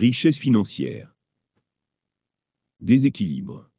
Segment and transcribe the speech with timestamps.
[0.00, 1.14] Richesse financière.
[2.80, 3.70] Déséquilibre.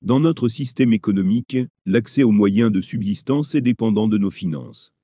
[0.00, 4.94] Dans notre système économique, l'accès aux moyens de subsistance est dépendant de nos finances.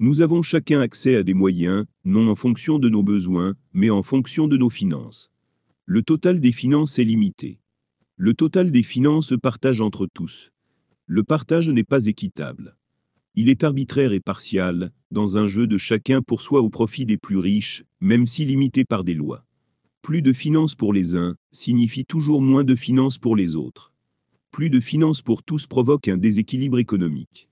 [0.00, 4.02] Nous avons chacun accès à des moyens, non en fonction de nos besoins, mais en
[4.02, 5.30] fonction de nos finances.
[5.84, 7.60] Le total des finances est limité.
[8.16, 10.50] Le total des finances se partage entre tous.
[11.06, 12.76] Le partage n'est pas équitable.
[13.36, 17.18] Il est arbitraire et partial, dans un jeu de chacun pour soi au profit des
[17.18, 19.46] plus riches, même si limité par des lois.
[20.02, 23.92] Plus de finances pour les uns signifie toujours moins de finances pour les autres.
[24.50, 27.48] Plus de finances pour tous provoque un déséquilibre économique.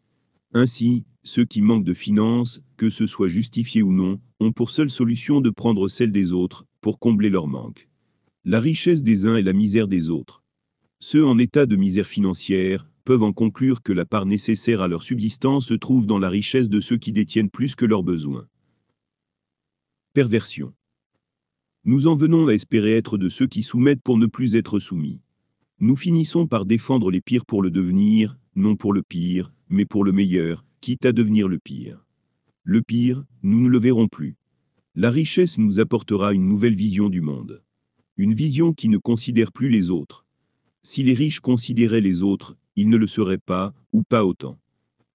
[0.54, 4.90] Ainsi, ceux qui manquent de finances, que ce soit justifié ou non, ont pour seule
[4.90, 7.88] solution de prendre celle des autres, pour combler leur manque.
[8.44, 10.42] La richesse des uns et la misère des autres.
[11.00, 15.02] Ceux en état de misère financière, peuvent en conclure que la part nécessaire à leur
[15.02, 18.46] subsistance se trouve dans la richesse de ceux qui détiennent plus que leurs besoins.
[20.14, 20.74] Perversion.
[21.90, 25.22] Nous en venons à espérer être de ceux qui soumettent pour ne plus être soumis.
[25.80, 30.04] Nous finissons par défendre les pires pour le devenir, non pour le pire, mais pour
[30.04, 32.04] le meilleur, quitte à devenir le pire.
[32.62, 34.36] Le pire, nous ne le verrons plus.
[34.94, 37.62] La richesse nous apportera une nouvelle vision du monde.
[38.18, 40.26] Une vision qui ne considère plus les autres.
[40.82, 44.58] Si les riches considéraient les autres, il ne le serait pas, ou pas autant.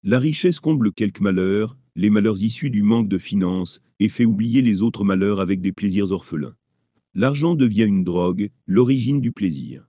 [0.02, 4.60] La richesse comble quelques malheurs, les malheurs issus du manque de finances, et fait oublier
[4.60, 6.56] les autres malheurs avec des plaisirs orphelins.
[7.16, 9.88] L'argent devient une drogue, l'origine du plaisir.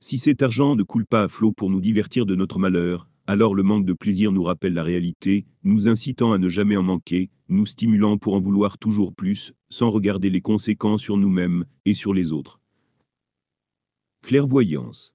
[0.00, 3.54] Si cet argent ne coule pas à flot pour nous divertir de notre malheur, alors
[3.54, 7.30] le manque de plaisir nous rappelle la réalité, nous incitant à ne jamais en manquer,
[7.48, 12.12] nous stimulant pour en vouloir toujours plus, sans regarder les conséquences sur nous-mêmes et sur
[12.12, 12.60] les autres.
[14.20, 15.14] Clairvoyance.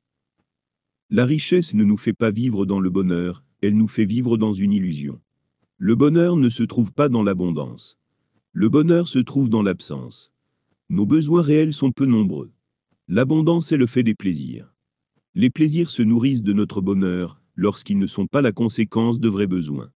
[1.11, 4.53] La richesse ne nous fait pas vivre dans le bonheur, elle nous fait vivre dans
[4.53, 5.21] une illusion.
[5.77, 7.99] Le bonheur ne se trouve pas dans l'abondance.
[8.53, 10.32] Le bonheur se trouve dans l'absence.
[10.89, 12.51] Nos besoins réels sont peu nombreux.
[13.07, 14.73] L'abondance est le fait des plaisirs.
[15.33, 19.47] Les plaisirs se nourrissent de notre bonheur, lorsqu'ils ne sont pas la conséquence de vrais
[19.47, 19.91] besoins.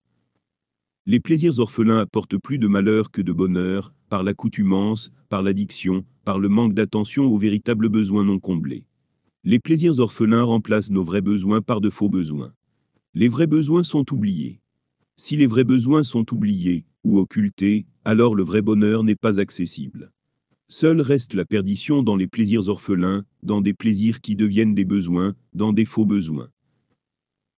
[1.05, 6.39] Les plaisirs orphelins apportent plus de malheur que de bonheur, par l'accoutumance, par l'addiction, par
[6.39, 8.87] le manque d'attention aux véritables besoins non comblés.
[9.45, 12.53] Les plaisirs orphelins remplacent nos vrais besoins par de faux besoins.
[13.15, 14.61] Les vrais besoins sont oubliés.
[15.17, 20.11] Si les vrais besoins sont oubliés, ou occultés, alors le vrai bonheur n'est pas accessible.
[20.69, 25.35] Seule reste la perdition dans les plaisirs orphelins, dans des plaisirs qui deviennent des besoins,
[25.55, 26.49] dans des faux besoins.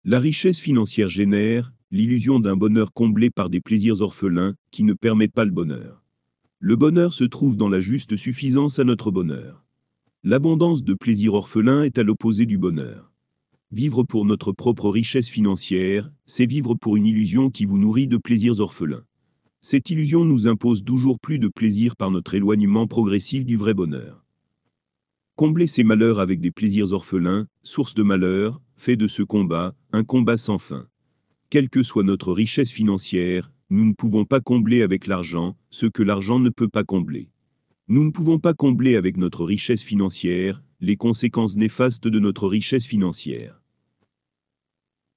[0.05, 5.33] La richesse financière génère l'illusion d'un bonheur comblé par des plaisirs orphelins qui ne permettent
[5.33, 6.03] pas le bonheur.
[6.61, 9.65] Le bonheur se trouve dans la juste suffisance à notre bonheur.
[10.23, 13.11] L'abondance de plaisir orphelin est à l'opposé du bonheur.
[13.71, 18.19] Vivre pour notre propre richesse financière, c'est vivre pour une illusion qui vous nourrit de
[18.19, 19.05] plaisirs orphelins.
[19.61, 24.25] Cette illusion nous impose toujours plus de plaisir par notre éloignement progressif du vrai bonheur.
[25.35, 30.05] Combler ces malheurs avec des plaisirs orphelins, source de malheur, fait de ce combat, un
[30.05, 30.89] combat sans fin.
[31.51, 36.03] Quelle que soit notre richesse financière, nous ne pouvons pas combler avec l'argent, ce que
[36.03, 37.31] l'argent ne peut pas combler.
[37.89, 42.87] Nous ne pouvons pas combler avec notre richesse financière les conséquences néfastes de notre richesse
[42.87, 43.61] financière.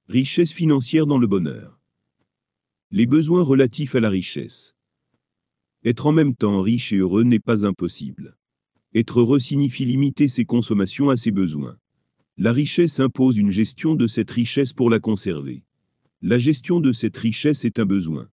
[0.08, 1.81] Richesse financière dans le bonheur.
[2.94, 4.74] Les besoins relatifs à la richesse.
[5.82, 8.36] Être en même temps riche et heureux n'est pas impossible.
[8.94, 11.78] Être heureux signifie limiter ses consommations à ses besoins.
[12.36, 15.64] La richesse impose une gestion de cette richesse pour la conserver.
[16.20, 18.28] La gestion de cette richesse est un besoin.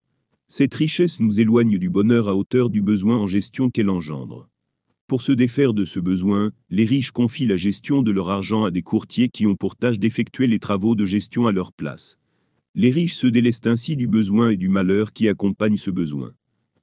[0.46, 4.48] Cette richesse nous éloigne du bonheur à hauteur du besoin en gestion qu'elle engendre.
[5.08, 8.70] Pour se défaire de ce besoin, les riches confient la gestion de leur argent à
[8.70, 12.18] des courtiers qui ont pour tâche d'effectuer les travaux de gestion à leur place.
[12.76, 16.34] Les riches se délestent ainsi du besoin et du malheur qui accompagnent ce besoin.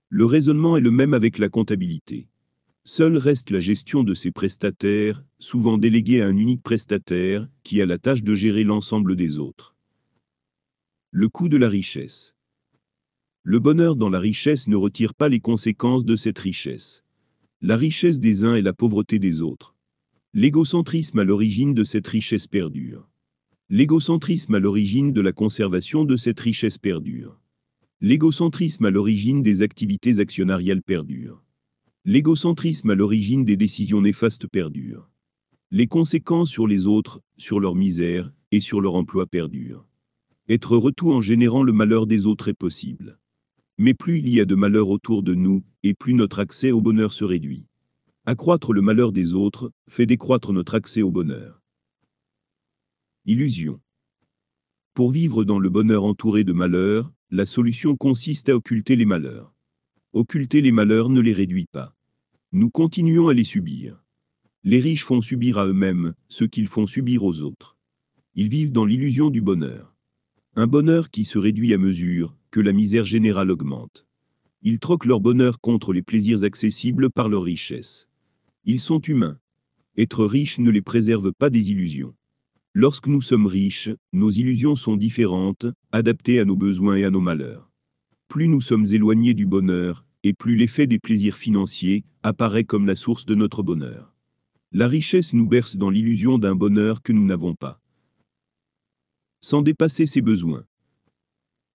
[0.07, 2.29] Le raisonnement est le même avec la comptabilité.
[2.85, 7.85] Seule reste la gestion de ces prestataires, souvent délégués à un unique prestataire, qui a
[7.85, 9.75] la tâche de gérer l'ensemble des autres.
[11.11, 12.35] Le coût de la richesse.
[13.43, 17.03] Le bonheur dans la richesse ne retire pas les conséquences de cette richesse.
[17.59, 19.75] La richesse des uns et la pauvreté des autres.
[20.33, 23.10] L'égocentrisme à l'origine de cette richesse perdure.
[23.73, 27.39] L'égocentrisme à l'origine de la conservation de cette richesse perdure.
[28.01, 31.41] L'égocentrisme à l'origine des activités actionnariales perdure.
[32.03, 35.09] L'égocentrisme à l'origine des décisions néfastes perdure.
[35.71, 39.87] Les conséquences sur les autres, sur leur misère et sur leur emploi perdurent.
[40.49, 43.19] Être retour en générant le malheur des autres est possible.
[43.77, 46.81] Mais plus il y a de malheur autour de nous, et plus notre accès au
[46.81, 47.67] bonheur se réduit.
[48.25, 51.60] Accroître le malheur des autres fait décroître notre accès au bonheur.
[53.27, 53.79] Illusion.
[54.95, 59.53] Pour vivre dans le bonheur entouré de malheurs, la solution consiste à occulter les malheurs.
[60.11, 61.95] Occulter les malheurs ne les réduit pas.
[62.51, 64.03] Nous continuons à les subir.
[64.63, 67.77] Les riches font subir à eux-mêmes ce qu'ils font subir aux autres.
[68.33, 69.95] Ils vivent dans l'illusion du bonheur.
[70.55, 74.07] Un bonheur qui se réduit à mesure que la misère générale augmente.
[74.63, 78.07] Ils troquent leur bonheur contre les plaisirs accessibles par leur richesse.
[78.65, 79.37] Ils sont humains.
[79.95, 82.15] Être riche ne les préserve pas des illusions.
[82.73, 87.19] Lorsque nous sommes riches, nos illusions sont différentes, adaptées à nos besoins et à nos
[87.19, 87.69] malheurs.
[88.29, 92.95] Plus nous sommes éloignés du bonheur, et plus l'effet des plaisirs financiers apparaît comme la
[92.95, 94.15] source de notre bonheur.
[94.71, 97.81] La richesse nous berce dans l'illusion d'un bonheur que nous n'avons pas.
[99.41, 100.63] Sans dépasser ses besoins.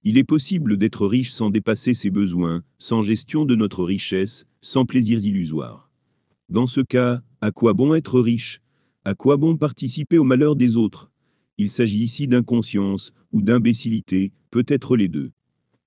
[0.02, 4.86] Il est possible d'être riche sans dépasser ses besoins, sans gestion de notre richesse, sans
[4.86, 5.90] plaisirs illusoires.
[6.48, 8.62] Dans ce cas, à quoi bon être riche?
[9.06, 11.12] À quoi bon participer au malheur des autres?
[11.58, 15.30] Il s'agit ici d'inconscience ou d'imbécilité, peut-être les deux.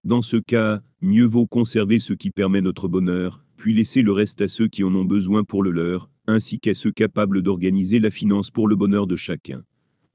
[0.05, 4.39] Dans ce cas, mieux vaut conserver ce qui permet notre bonheur, puis laisser le reste
[4.39, 8.09] à ceux qui en ont besoin pour le leur, ainsi qu'à ceux capables d'organiser la
[8.09, 9.65] finance pour le bonheur de chacun.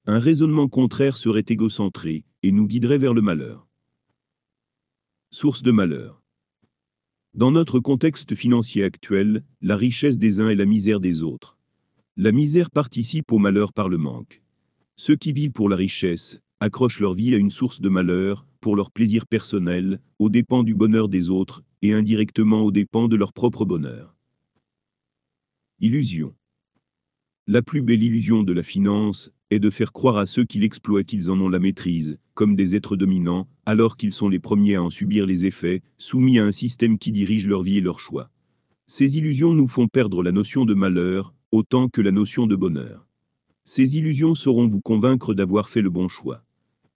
[0.06, 3.68] Un raisonnement contraire serait égocentré et nous guiderait vers le malheur.
[5.30, 6.22] Source de malheur.
[7.34, 11.58] Dans notre contexte financier actuel, la richesse des uns et la misère des autres.
[12.16, 14.40] La misère participe au malheur par le manque.
[14.94, 18.76] Ceux qui vivent pour la richesse accrochent leur vie à une source de malheur, pour
[18.76, 23.32] leur plaisir personnel, aux dépens du bonheur des autres, et indirectement aux dépens de leur
[23.32, 24.16] propre bonheur.
[25.80, 26.36] Illusion.
[27.48, 31.06] La plus belle illusion de la finance est de faire croire à ceux qui l'exploitent
[31.06, 34.84] qu'ils en ont la maîtrise, comme des êtres dominants, alors qu'ils sont les premiers à
[34.84, 38.30] en subir les effets, soumis à un système qui dirige leur vie et leurs choix.
[38.86, 43.06] Ces illusions nous font perdre la notion de malheur, autant que la notion de bonheur.
[43.64, 46.44] Ces illusions sauront vous convaincre d'avoir fait le bon choix.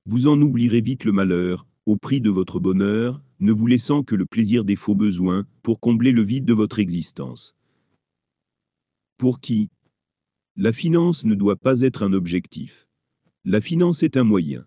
[0.05, 4.17] Vous en oublierez vite le malheur, au prix de votre bonheur, ne vous laissant que
[4.17, 7.55] le plaisir des faux besoins, pour combler le vide de votre existence.
[9.17, 9.71] Pour qui?
[10.57, 12.89] La finance ne doit pas être un objectif.
[13.45, 14.67] La finance est un moyen.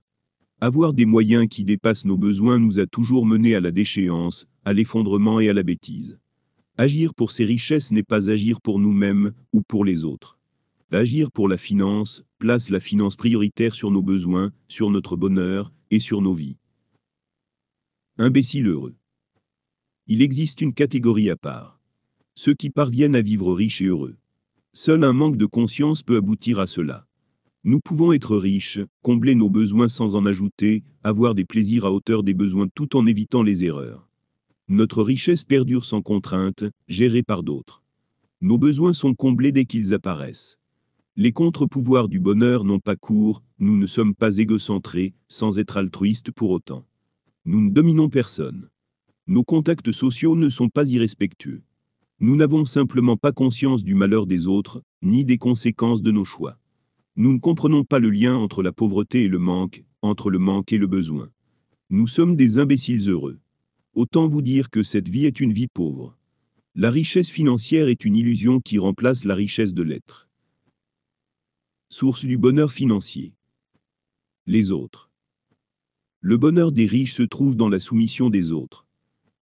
[0.61, 4.71] Avoir des moyens qui dépassent nos besoins nous a toujours menés à la déchéance, à
[4.71, 6.20] l'effondrement et à la bêtise.
[6.81, 10.39] Agir pour ces richesses n'est pas agir pour nous-mêmes ou pour les autres.
[10.91, 15.99] Agir pour la finance place la finance prioritaire sur nos besoins, sur notre bonheur et
[15.99, 16.57] sur nos vies.
[18.17, 18.95] Imbécile heureux.
[20.07, 21.79] Il existe une catégorie à part.
[22.33, 24.17] Ceux qui parviennent à vivre riches et heureux.
[24.73, 27.05] Seul un manque de conscience peut aboutir à cela.
[27.63, 32.23] Nous pouvons être riches, combler nos besoins sans en ajouter, avoir des plaisirs à hauteur
[32.23, 34.10] des besoins tout en évitant les erreurs.
[34.73, 37.83] Notre richesse perdure sans contrainte, gérée par d'autres.
[38.39, 40.59] Nos besoins sont comblés dès qu'ils apparaissent.
[41.17, 46.31] Les contre-pouvoirs du bonheur n'ont pas cours, nous ne sommes pas égocentrés, sans être altruistes
[46.31, 46.85] pour autant.
[47.43, 48.69] Nous ne dominons personne.
[49.27, 51.63] Nos contacts sociaux ne sont pas irrespectueux.
[52.21, 56.57] Nous n'avons simplement pas conscience du malheur des autres, ni des conséquences de nos choix.
[57.17, 60.71] Nous ne comprenons pas le lien entre la pauvreté et le manque, entre le manque
[60.71, 61.29] et le besoin.
[61.89, 63.41] Nous sommes des imbéciles heureux.
[63.93, 66.17] Autant vous dire que cette vie est une vie pauvre.
[66.75, 70.29] La richesse financière est une illusion qui remplace la richesse de l'être.
[71.89, 73.33] Source du bonheur financier.
[74.45, 75.09] Les autres.
[76.21, 78.87] Le bonheur des riches se trouve dans la soumission des autres.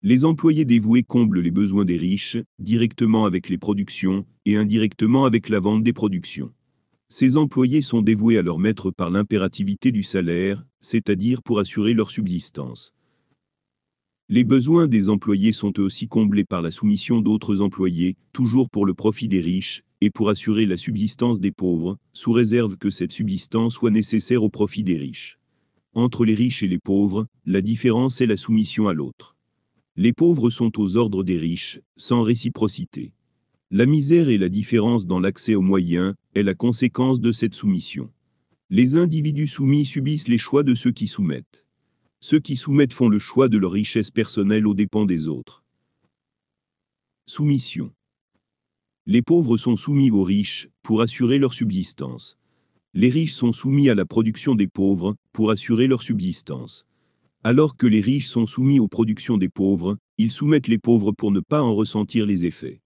[0.01, 5.49] Les employés dévoués comblent les besoins des riches, directement avec les productions, et indirectement avec
[5.49, 6.51] la vente des productions.
[7.07, 12.09] Ces employés sont dévoués à leur maître par l'impérativité du salaire, c'est-à-dire pour assurer leur
[12.09, 12.95] subsistance.
[14.31, 18.85] Les besoins des employés sont eux aussi comblés par la soumission d'autres employés, toujours pour
[18.85, 23.11] le profit des riches, et pour assurer la subsistance des pauvres, sous réserve que cette
[23.11, 25.39] subsistance soit nécessaire au profit des riches.
[25.95, 29.35] Entre les riches et les pauvres, la différence est la soumission à l'autre.
[29.95, 33.13] Les pauvres sont aux ordres des riches, sans réciprocité.
[33.71, 38.11] La misère et la différence dans l'accès aux moyens est la conséquence de cette soumission.
[38.69, 41.65] Les individus soumis subissent les choix de ceux qui soumettent.
[42.21, 45.63] Ceux qui soumettent font le choix de leur richesse personnelle aux dépens des autres.
[47.25, 47.93] Soumission.
[49.05, 52.37] Les pauvres sont soumis aux riches pour assurer leur subsistance.
[52.93, 56.85] Les riches sont soumis à la production des pauvres pour assurer leur subsistance.
[57.43, 61.31] Alors que les riches sont soumis aux productions des pauvres, ils soumettent les pauvres pour
[61.31, 62.81] ne pas en ressentir les effets.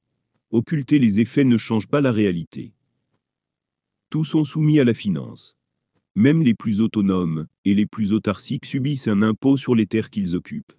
[0.52, 2.74] Occulter les effets ne change pas la réalité.
[4.12, 5.56] Tous sont soumis à la finance.
[6.16, 10.36] Même les plus autonomes et les plus autarciques subissent un impôt sur les terres qu'ils
[10.36, 10.74] occupent.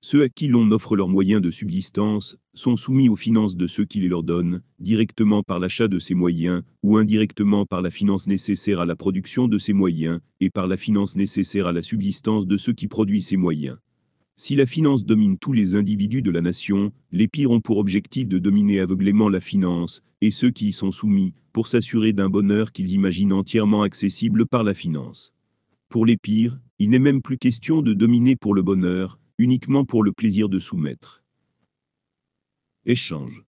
[0.00, 3.84] Ceux à qui l'on offre leurs moyens de subsistance sont soumis aux finances de ceux
[3.84, 8.28] qui les leur donnent, directement par l'achat de ces moyens, ou indirectement par la finance
[8.28, 12.46] nécessaire à la production de ces moyens, et par la finance nécessaire à la subsistance
[12.46, 13.78] de ceux qui produisent ces moyens.
[14.38, 18.28] Si la finance domine tous les individus de la nation, les pires ont pour objectif
[18.28, 22.72] de dominer aveuglément la finance, et ceux qui y sont soumis, pour s'assurer d'un bonheur
[22.72, 25.32] qu'ils imaginent entièrement accessible par la finance.
[25.88, 30.02] Pour les pires, il n'est même plus question de dominer pour le bonheur, uniquement pour
[30.02, 31.24] le plaisir de soumettre.
[32.84, 33.42] Échange.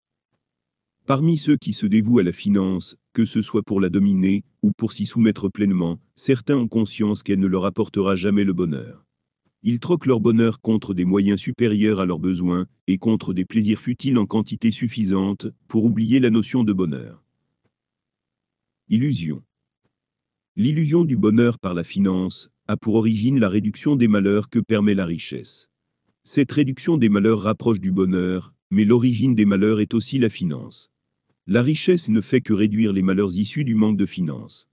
[1.05, 4.71] Parmi ceux qui se dévouent à la finance, que ce soit pour la dominer, ou
[4.71, 9.06] pour s'y soumettre pleinement, certains ont conscience qu'elle ne leur apportera jamais le bonheur.
[9.63, 13.79] Ils troquent leur bonheur contre des moyens supérieurs à leurs besoins et contre des plaisirs
[13.79, 17.23] futiles en quantité suffisante pour oublier la notion de bonheur.
[18.89, 19.43] Illusion.
[20.55, 24.93] L'illusion du bonheur par la finance a pour origine la réduction des malheurs que permet
[24.93, 25.69] la richesse.
[26.23, 30.91] Cette réduction des malheurs rapproche du bonheur, mais l'origine des malheurs est aussi la finance.
[31.47, 34.67] La richesse ne fait que réduire les malheurs issus du manque de finance.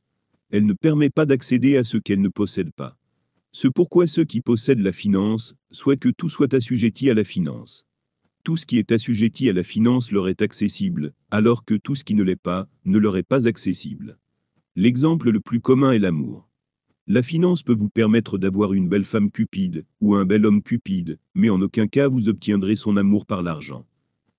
[0.50, 2.98] Elle ne permet pas d'accéder à ce qu'elle ne possède pas.
[3.56, 7.86] Ce pourquoi ceux qui possèdent la finance souhaitent que tout soit assujetti à la finance.
[8.42, 12.02] Tout ce qui est assujetti à la finance leur est accessible, alors que tout ce
[12.02, 14.18] qui ne l'est pas, ne leur est pas accessible.
[14.74, 16.50] L'exemple le plus commun est l'amour.
[17.06, 21.20] La finance peut vous permettre d'avoir une belle femme cupide, ou un bel homme cupide,
[21.36, 23.86] mais en aucun cas vous obtiendrez son amour par l'argent.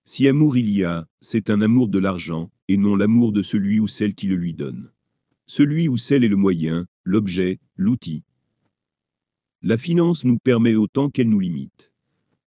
[0.03, 3.79] Si amour il y a, c'est un amour de l'argent, et non l'amour de celui
[3.79, 4.91] ou celle qui le lui donne.
[5.47, 8.25] Celui ou celle est le moyen, l'objet, l'outil,
[9.61, 11.91] la finance nous permet autant qu'elle nous limite.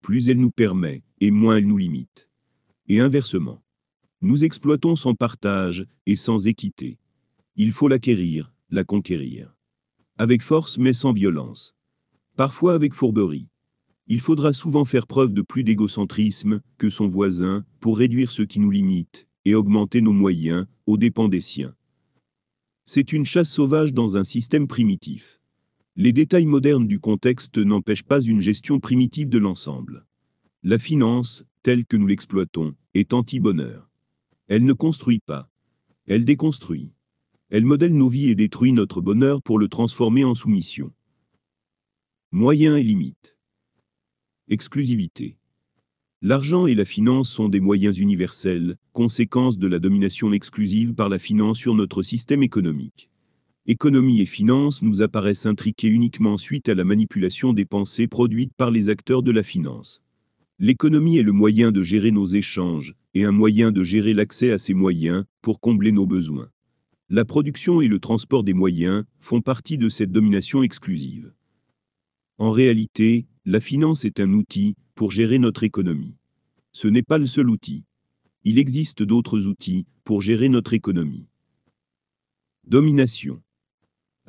[0.01, 2.29] Plus elle nous permet, et moins elle nous limite.
[2.87, 3.63] Et inversement.
[4.21, 6.99] Nous exploitons sans partage et sans équité.
[7.57, 9.55] Il faut l'acquérir, la conquérir.
[10.17, 11.75] Avec force mais sans violence.
[12.37, 13.49] Parfois avec fourberie.
[14.07, 18.59] Il faudra souvent faire preuve de plus d'égocentrisme que son voisin pour réduire ce qui
[18.59, 21.75] nous limite et augmenter nos moyens aux dépens des siens.
[22.85, 25.38] C'est une chasse sauvage dans un système primitif.
[26.01, 30.07] Les détails modernes du contexte n'empêchent pas une gestion primitive de l'ensemble.
[30.63, 33.91] La finance, telle que nous l'exploitons, est anti-bonheur.
[34.47, 35.51] Elle ne construit pas.
[36.07, 36.93] Elle déconstruit.
[37.51, 40.93] Elle modèle nos vies et détruit notre bonheur pour le transformer en soumission.
[42.31, 43.37] Moyens et limites.
[44.47, 45.37] Exclusivité.
[46.23, 51.19] L'argent et la finance sont des moyens universels, conséquence de la domination exclusive par la
[51.19, 53.08] finance sur notre système économique
[53.71, 58.71] économie et finances nous apparaissent intriquées uniquement suite à la manipulation des pensées produites par
[58.71, 60.01] les acteurs de la finance.
[60.59, 64.59] L'économie est le moyen de gérer nos échanges, et un moyen de gérer l'accès à
[64.59, 66.49] ces moyens, pour combler nos besoins.
[67.11, 71.35] La production et le transport des moyens font partie de cette domination exclusive.
[72.39, 76.17] En réalité, la finance est un outil pour gérer notre économie.
[76.73, 77.85] Ce n'est pas le seul outil.
[78.45, 81.27] Il existe d'autres outils pour gérer notre économie.
[82.67, 83.43] Domination.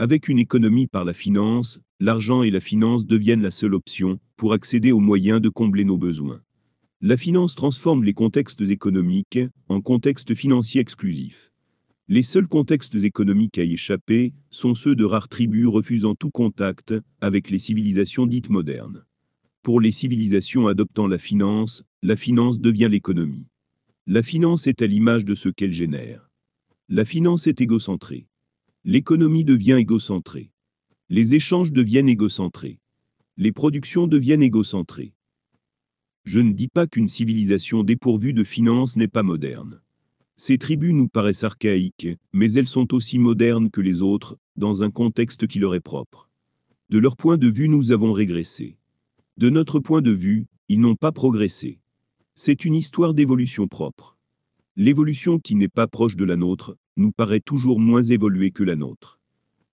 [0.02, 4.54] Avec une économie par la finance, l'argent et la finance deviennent la seule option pour
[4.54, 6.40] accéder aux moyens de combler nos besoins.
[7.02, 11.52] La finance transforme les contextes économiques en contextes financiers exclusifs.
[12.08, 16.94] Les seuls contextes économiques à y échapper sont ceux de rares tribus refusant tout contact
[17.20, 19.04] avec les civilisations dites modernes.
[19.64, 23.48] Pour les civilisations adoptant la finance, la finance devient l'économie.
[24.08, 26.30] La finance est à l'image de ce qu'elle génère.
[26.88, 28.29] La finance est égocentrée.
[28.86, 30.54] L'économie devient égocentrée.
[31.10, 32.80] Les échanges deviennent égocentrés.
[33.36, 35.14] Les productions deviennent égocentrées.
[36.24, 39.82] Je ne dis pas qu'une civilisation dépourvue de finances n'est pas moderne.
[40.38, 44.92] Ces tribus nous paraissent archaïques, mais elles sont aussi modernes que les autres, dans un
[44.92, 46.30] contexte qui leur est propre.
[46.90, 48.78] De leur point de vue, nous avons régressé.
[49.36, 51.82] De notre point de vue, ils n'ont pas progressé.
[52.34, 54.19] C'est une histoire d'évolution propre.
[54.82, 58.78] L'évolution qui n'est pas proche de la nôtre nous paraît toujours moins évoluée que la
[58.78, 59.20] nôtre.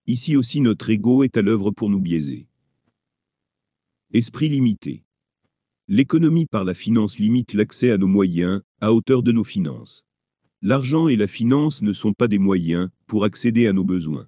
[0.09, 2.49] Ici aussi notre ego est à l'œuvre pour nous biaiser.
[4.13, 5.05] Esprit limité.
[5.87, 10.05] L'économie par la finance limite l'accès à nos moyens, à hauteur de nos finances.
[10.61, 14.27] L'argent et la finance ne sont pas des moyens pour accéder à nos besoins.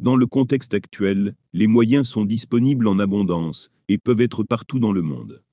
[0.00, 4.92] Dans le contexte actuel, les moyens sont disponibles en abondance et peuvent être partout dans
[4.92, 5.44] le monde.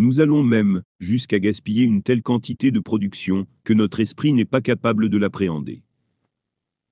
[0.00, 4.60] Nous allons même jusqu'à gaspiller une telle quantité de production que notre esprit n'est pas
[4.60, 5.82] capable de l'appréhender.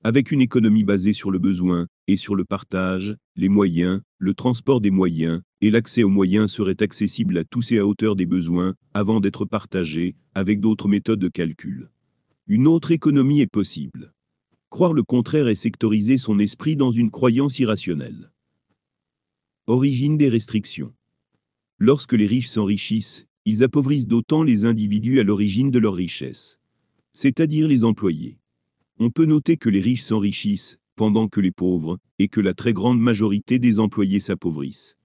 [0.02, 4.80] Avec une économie basée sur le besoin et sur le partage, les moyens, le transport
[4.80, 8.75] des moyens et l'accès aux moyens seraient accessibles à tous et à hauteur des besoins
[8.92, 11.90] avant d'être partagés avec d'autres méthodes de calcul.
[12.48, 14.14] Une autre économie est possible.
[14.68, 18.32] Croire le contraire est sectoriser son esprit dans une croyance irrationnelle.
[19.68, 20.92] Origine des restrictions.
[21.78, 26.59] Lorsque les riches s'enrichissent, ils appauvrissent d'autant les individus à l'origine de leur richesse,
[27.12, 28.38] c'est-à-dire les employés.
[28.99, 32.73] On peut noter que les riches s'enrichissent, pendant que les pauvres, et que la très
[32.73, 34.97] grande majorité des employés s'appauvrissent.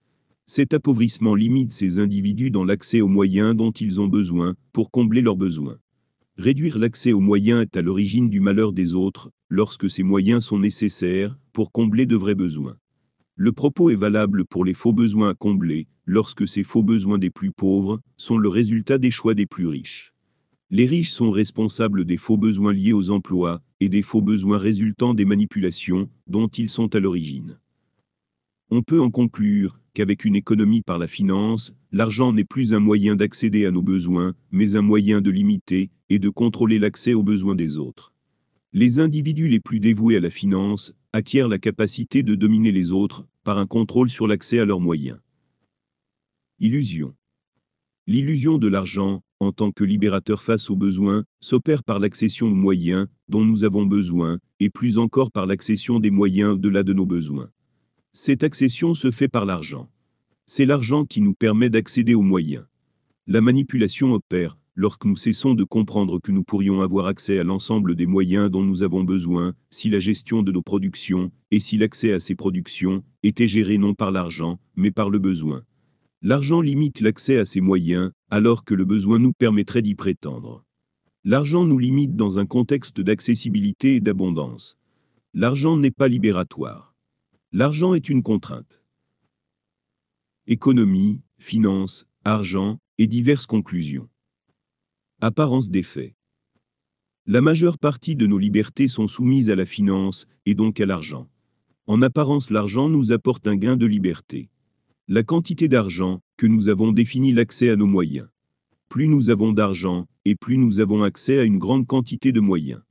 [0.48, 5.22] Cet appauvrissement limite ces individus dans l'accès aux moyens dont ils ont besoin pour combler
[5.22, 5.78] leurs besoins.
[6.38, 10.60] Réduire l'accès aux moyens est à l'origine du malheur des autres, lorsque ces moyens sont
[10.60, 12.78] nécessaires pour combler de vrais besoins.
[13.44, 17.32] Le propos est valable pour les faux besoins à combler, lorsque ces faux besoins des
[17.32, 20.14] plus pauvres sont le résultat des choix des plus riches.
[20.70, 25.16] Les riches sont responsables des faux besoins liés aux emplois et des faux besoins résultant
[25.16, 27.58] des manipulations dont ils sont à l'origine.
[28.70, 33.16] On peut en conclure qu'avec une économie par la finance, l'argent n'est plus un moyen
[33.16, 37.56] d'accéder à nos besoins, mais un moyen de limiter et de contrôler l'accès aux besoins
[37.56, 38.14] des autres.
[38.72, 43.26] Les individus les plus dévoués à la finance acquièrent la capacité de dominer les autres
[43.44, 45.20] par un contrôle sur l'accès à leurs moyens.
[46.60, 47.16] Illusion.
[48.08, 53.08] L'illusion de l'argent, en tant que libérateur face aux besoins, s'opère par l'accession aux moyens
[53.28, 57.50] dont nous avons besoin, et plus encore par l'accession des moyens au-delà de nos besoins.
[58.14, 59.90] Cette accession se fait par l'argent.
[60.46, 62.66] C'est l'argent qui nous permet d'accéder aux moyens.
[63.26, 67.96] La manipulation opère lorsque nous cessons de comprendre que nous pourrions avoir accès à l'ensemble
[67.96, 72.14] des moyens dont nous avons besoin, si la gestion de nos productions, et si l'accès
[72.14, 75.64] à ces productions, était géré non par l'argent, mais par le besoin.
[76.22, 80.64] L'argent limite l'accès à ces moyens, alors que le besoin nous permettrait d'y prétendre.
[81.24, 84.78] L'argent nous limite dans un contexte d'accessibilité et d'abondance.
[85.34, 86.96] L'argent n'est pas libératoire.
[87.52, 88.84] L'argent est une contrainte.
[90.48, 94.10] Économie, finance, argent et diverses conclusions.
[95.24, 96.16] Apparence des faits.
[97.28, 101.30] La majeure partie de nos libertés sont soumises à la finance et donc à l'argent.
[101.86, 104.50] En apparence l'argent nous apporte un gain de liberté.
[105.08, 108.30] La quantité d'argent que nous avons définit l'accès à nos moyens.
[108.90, 112.82] Plus nous avons d'argent, et plus nous avons accès à une grande quantité de moyens.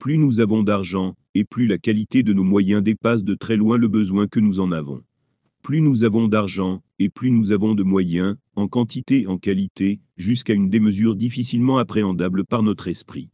[0.00, 3.78] Plus nous avons d'argent, et plus la qualité de nos moyens dépasse de très loin
[3.78, 5.04] le besoin que nous en avons.
[5.68, 10.00] Plus nous avons d'argent, et plus nous avons de moyens, en quantité et en qualité,
[10.16, 13.28] jusqu'à une démesure difficilement appréhendable par notre esprit.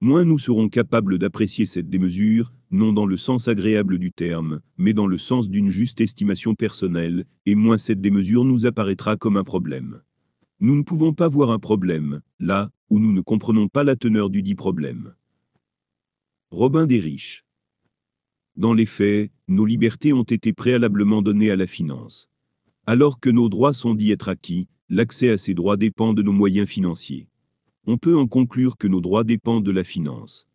[0.00, 4.92] Moins nous serons capables d'apprécier cette démesure, non dans le sens agréable du terme, mais
[4.92, 9.44] dans le sens d'une juste estimation personnelle, et moins cette démesure nous apparaîtra comme un
[9.44, 10.00] problème.
[10.58, 14.30] Nous ne pouvons pas voir un problème, là, où nous ne comprenons pas la teneur
[14.30, 15.14] du dit problème.
[16.50, 17.44] Robin des riches.
[18.58, 22.28] Dans les faits, nos libertés ont été préalablement données à la finance.
[22.86, 26.32] Alors que nos droits sont dits être acquis, l'accès à ces droits dépend de nos
[26.32, 27.28] moyens financiers.
[27.86, 30.48] On peut en conclure que nos droits dépendent de la finance.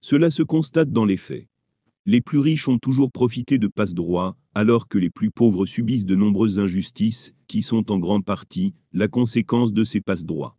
[0.00, 1.48] Cela se constate dans les faits.
[2.06, 6.14] Les plus riches ont toujours profité de passe-droits, alors que les plus pauvres subissent de
[6.14, 10.56] nombreuses injustices, qui sont en grande partie la conséquence de ces passe-droits.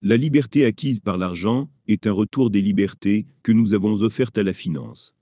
[0.00, 4.44] La liberté acquise par l'argent est un retour des libertés que nous avons offertes à
[4.44, 5.15] la finance.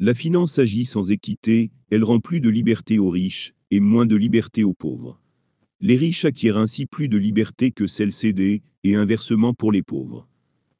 [0.00, 4.16] La finance agit sans équité, elle rend plus de liberté aux riches et moins de
[4.16, 5.20] liberté aux pauvres.
[5.80, 10.28] Les riches acquièrent ainsi plus de liberté que celles cédées, et inversement pour les pauvres.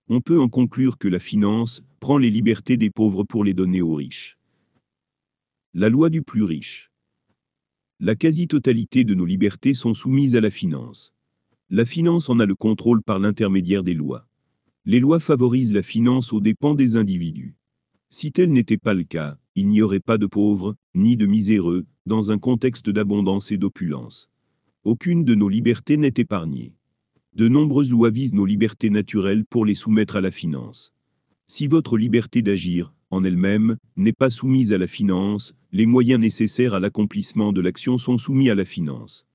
[0.08, 3.80] On peut en conclure que la finance prend les libertés des pauvres pour les donner
[3.80, 4.36] aux riches.
[5.74, 6.90] La loi du plus riche.
[8.00, 11.14] La quasi-totalité de nos libertés sont soumises à la finance.
[11.70, 14.26] La finance en a le contrôle par l'intermédiaire des lois.
[14.84, 17.54] Les lois favorisent la finance aux dépens des individus.
[18.16, 21.84] Si tel n'était pas le cas, il n'y aurait pas de pauvres, ni de miséreux,
[22.06, 24.30] dans un contexte d'abondance et d'opulence.
[24.84, 26.76] Aucune de nos libertés n'est épargnée.
[27.34, 30.92] De nombreuses lois visent nos libertés naturelles pour les soumettre à la finance.
[31.48, 36.74] Si votre liberté d'agir, en elle-même, n'est pas soumise à la finance, les moyens nécessaires
[36.74, 39.26] à l'accomplissement de l'action sont soumis à la finance.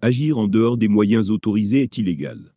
[0.00, 2.54] Agir en dehors des moyens autorisés est illégal.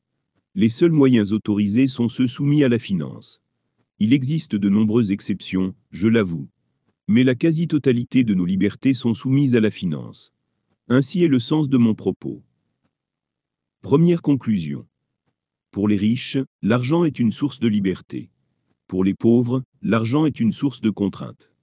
[0.55, 3.41] Les seuls moyens autorisés sont ceux soumis à la finance.
[3.99, 6.49] Il existe de nombreuses exceptions, je l'avoue.
[7.07, 10.33] Mais la quasi-totalité de nos libertés sont soumises à la finance.
[10.89, 12.43] Ainsi est le sens de mon propos.
[13.81, 14.85] Première conclusion.
[15.71, 18.31] Pour les riches, l'argent est une source de liberté.
[18.87, 21.53] Pour les pauvres, l'argent est une source de contrainte.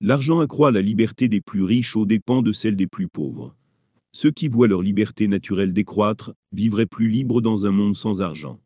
[0.00, 3.54] L'argent accroît la liberté des plus riches aux dépens de celle des plus pauvres.
[4.12, 8.58] Ceux qui voient leur liberté naturelle décroître vivraient plus libres dans un monde sans argent.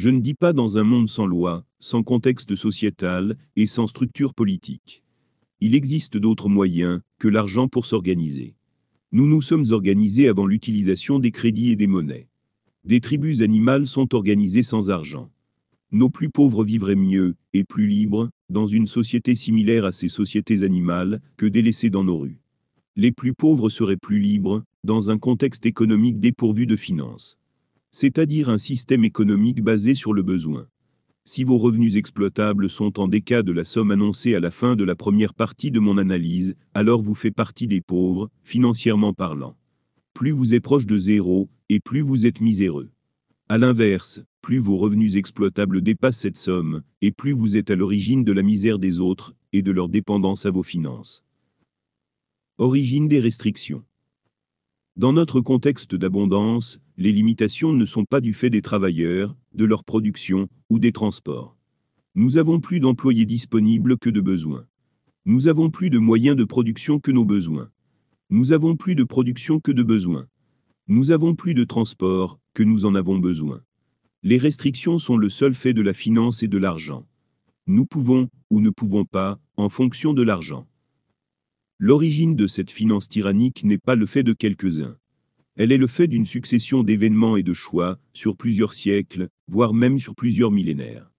[0.00, 4.32] Je ne dis pas dans un monde sans loi, sans contexte sociétal et sans structure
[4.32, 5.02] politique.
[5.60, 8.54] Il existe d'autres moyens que l'argent pour s'organiser.
[9.10, 12.28] Nous nous sommes organisés avant l'utilisation des crédits et des monnaies.
[12.84, 15.32] Des tribus animales sont organisées sans argent.
[15.90, 20.62] Nos plus pauvres vivraient mieux et plus libres dans une société similaire à ces sociétés
[20.62, 22.38] animales que délaissées dans nos rues.
[22.94, 27.37] Les plus pauvres seraient plus libres dans un contexte économique dépourvu de finances.
[27.90, 30.68] C'est-à-dire un système économique basé sur le besoin.
[31.24, 34.84] Si vos revenus exploitables sont en décas de la somme annoncée à la fin de
[34.84, 39.54] la première partie de mon analyse, alors vous faites partie des pauvres, financièrement parlant.
[40.14, 42.90] plus vous êtes proche de zéro, et plus vous êtes miséreux.
[43.50, 48.24] À l'inverse, plus vos revenus exploitables dépassent cette somme, et plus vous êtes à l'origine
[48.24, 51.22] de la misère des autres, et de leur dépendance à vos finances.
[52.56, 53.84] Origine des restrictions.
[54.98, 59.84] Dans notre contexte d'abondance, les limitations ne sont pas du fait des travailleurs, de leur
[59.84, 61.56] production ou des transports.
[62.16, 64.64] Nous avons plus d'employés disponibles que de besoins.
[65.24, 67.70] Nous avons plus de moyens de production que nos besoins.
[68.28, 70.26] Nous avons plus de production que de besoins.
[70.88, 73.60] Nous avons plus de transport que nous en avons besoin.
[74.24, 77.06] Les restrictions sont le seul fait de la finance et de l'argent.
[77.68, 80.66] Nous pouvons, ou ne pouvons pas, en fonction de l'argent.
[81.80, 84.96] L'origine de cette finance tyrannique n'est pas le fait de quelques-uns.
[85.54, 90.00] Elle est le fait d'une succession d'événements et de choix, sur plusieurs siècles, voire même
[90.00, 91.12] sur plusieurs millénaires.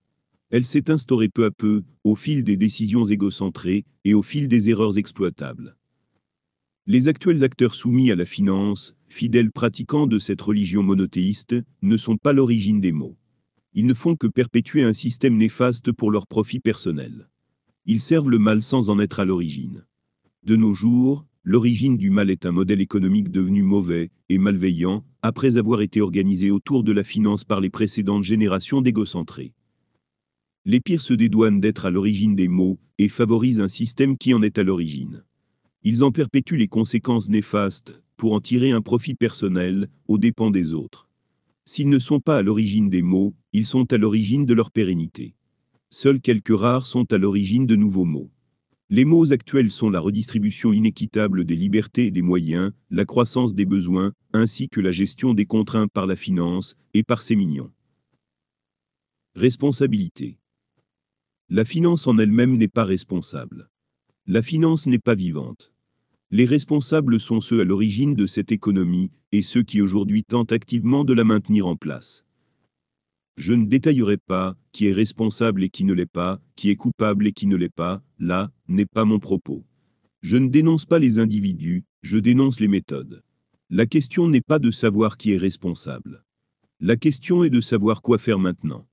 [0.49, 4.69] Elle s'est instaurée peu à peu, au fil des décisions égocentrées et au fil des
[4.69, 5.77] erreurs exploitables.
[6.87, 12.17] Les actuels acteurs soumis à la finance, fidèles pratiquants de cette religion monothéiste, ne sont
[12.17, 13.17] pas l'origine des maux.
[13.73, 17.29] Ils ne font que perpétuer un système néfaste pour leur profit personnel.
[17.85, 19.85] Ils servent le mal sans en être à l'origine.
[20.43, 25.57] De nos jours, l'origine du mal est un modèle économique devenu mauvais et malveillant, après
[25.57, 29.53] avoir été organisé autour de la finance par les précédentes générations d'égocentrés.
[30.63, 34.41] Les pires se dédouanent d'être à l'origine des maux et favorisent un système qui en
[34.41, 35.23] est à l'origine.
[35.83, 40.73] Ils en perpétuent les conséquences néfastes pour en tirer un profit personnel aux dépens des
[40.73, 41.09] autres.
[41.65, 45.35] S'ils ne sont pas à l'origine des maux, ils sont à l'origine de leur pérennité.
[45.89, 48.31] Seuls quelques rares sont à l'origine de nouveaux maux.
[48.91, 53.67] Les maux actuels sont la redistribution inéquitable des libertés et des moyens, la croissance des
[53.67, 57.71] besoins, ainsi que la gestion des contraintes par la finance et par ses mignons.
[59.35, 60.39] Responsabilité.
[61.49, 63.69] La finance en elle-même n'est pas responsable.
[64.25, 65.71] La finance n'est pas vivante.
[66.31, 71.03] Les responsables sont ceux à l'origine de cette économie et ceux qui aujourd'hui tentent activement
[71.03, 72.25] de la maintenir en place.
[73.39, 77.25] Je ne détaillerai pas qui est responsable et qui ne l'est pas, qui est coupable
[77.25, 79.63] et qui ne l'est pas, là, n'est pas mon propos.
[80.19, 83.23] Je ne dénonce pas les individus, je dénonce les méthodes.
[83.69, 86.25] La question n'est pas de savoir qui est responsable.
[86.81, 88.85] La question est de savoir quoi faire maintenant.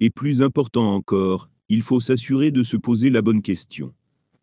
[0.00, 3.92] Et plus important encore, il faut s'assurer de se poser la bonne question.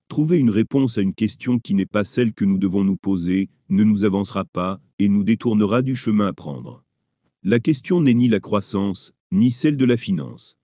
[0.10, 3.50] Trouver une réponse à une question qui n'est pas celle que nous devons nous poser,
[3.70, 6.84] ne nous avancera pas, et nous détournera du chemin à prendre.
[7.42, 10.58] La question n'est ni la croissance, ni celle de la finance.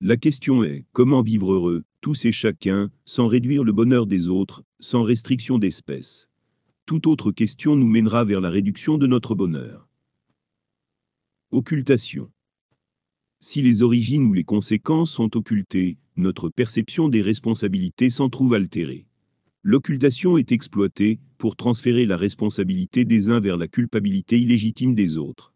[0.00, 4.62] La question est, comment vivre heureux, tous et chacun, sans réduire le bonheur des autres,
[4.78, 6.30] sans restriction d'espèces?
[6.86, 9.88] Toute autre question nous mènera vers la réduction de notre bonheur.
[11.50, 12.30] Occultation.
[13.40, 19.06] Si les origines ou les conséquences sont occultées, notre perception des responsabilités s'en trouve altérée.
[19.62, 25.55] L'occultation est exploitée pour transférer la responsabilité des uns vers la culpabilité illégitime des autres.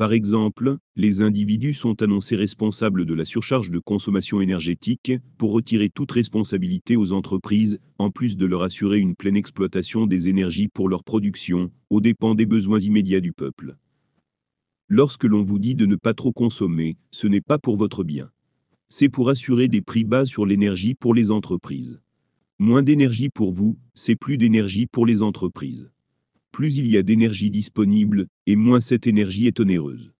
[0.00, 5.90] Par exemple, les individus sont annoncés responsables de la surcharge de consommation énergétique pour retirer
[5.90, 10.88] toute responsabilité aux entreprises, en plus de leur assurer une pleine exploitation des énergies pour
[10.88, 13.76] leur production, aux dépens des besoins immédiats du peuple.
[14.88, 18.30] Lorsque l'on vous dit de ne pas trop consommer, ce n'est pas pour votre bien.
[18.88, 22.00] C'est pour assurer des prix bas sur l'énergie pour les entreprises.
[22.58, 25.90] Moins d'énergie pour vous, c'est plus d'énergie pour les entreprises
[26.52, 30.12] plus il y a d'énergie disponible, et moins cette énergie est onéreuse.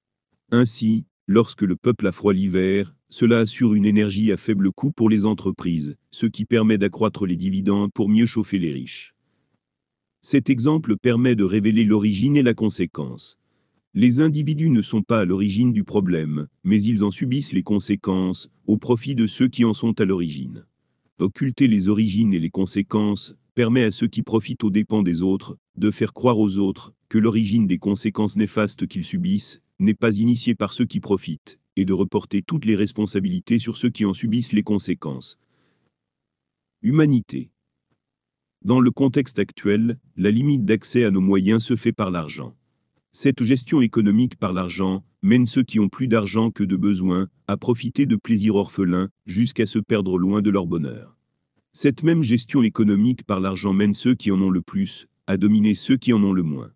[0.51, 5.11] Ainsi, lorsque le peuple a froid l'hiver, cela assure une énergie à faible coût pour
[5.11, 9.15] les entreprises, ce qui permet d'accroître les dividendes pour mieux chauffer les riches.
[10.23, 13.39] Cet exemple permet de révéler l'origine et la conséquence.
[13.95, 18.49] Les individus ne sont pas à l'origine du problème, mais ils en subissent les conséquences,
[18.67, 20.67] au profit de ceux qui en sont à l'origine.
[21.19, 25.59] Occulter les origines et les conséquences, permet à ceux qui profitent aux dépens des autres,
[25.81, 30.55] de faire croire aux autres que l'origine des conséquences néfastes qu'ils subissent n'est pas initiée
[30.55, 34.53] par ceux qui profitent, et de reporter toutes les responsabilités sur ceux qui en subissent
[34.53, 35.39] les conséquences.
[36.83, 37.51] Humanité.
[38.63, 42.55] Dans le contexte actuel, la limite d'accès à nos moyens se fait par l'argent.
[43.13, 47.57] Cette gestion économique par l'argent mène ceux qui ont plus d'argent que de besoin à
[47.57, 51.17] profiter de plaisirs orphelins jusqu'à se perdre loin de leur bonheur.
[51.73, 55.77] Cette même gestion économique par l'argent mène ceux qui en ont le plus à dominer
[55.77, 56.73] ceux qui en ont le moins.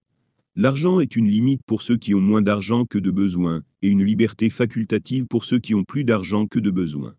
[0.55, 4.05] L'argent est une limite pour ceux qui ont moins d'argent que de besoin, et une
[4.05, 7.17] liberté facultative pour ceux qui ont plus d'argent que de besoin.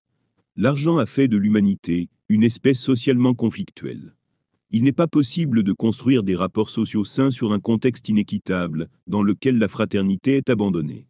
[0.56, 4.16] L'argent a fait de l'humanité une espèce socialement conflictuelle.
[4.72, 9.22] Il n'est pas possible de construire des rapports sociaux sains sur un contexte inéquitable, dans
[9.22, 11.06] lequel la fraternité est abandonnée.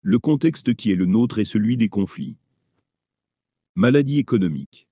[0.00, 2.38] Le contexte qui est le nôtre est celui des conflits.
[3.74, 4.88] Maladie économique.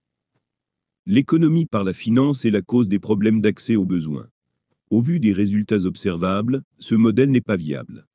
[1.07, 4.29] L'économie par la finance est la cause des problèmes d'accès aux besoins.
[4.91, 8.07] Au vu des résultats observables, ce modèle n'est pas viable.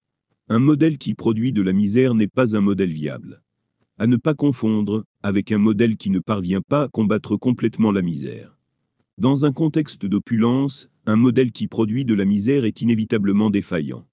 [0.50, 3.42] Un modèle qui produit de la misère n'est pas un modèle viable.
[3.98, 8.04] À ne pas confondre avec un modèle qui ne parvient pas à combattre complètement la
[8.04, 8.58] misère.
[9.18, 14.06] Dans un contexte d'opulence, un modèle qui produit de la misère est inévitablement défaillant.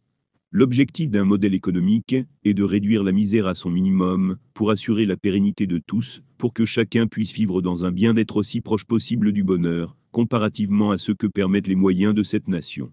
[0.50, 5.16] L'objectif d'un modèle économique est de réduire la misère à son minimum pour assurer la
[5.16, 9.44] pérennité de tous, pour que chacun puisse vivre dans un bien-être aussi proche possible du
[9.44, 12.90] bonheur, comparativement à ce que permettent les moyens de cette nation.